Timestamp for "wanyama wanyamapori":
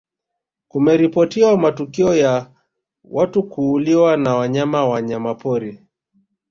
4.35-5.81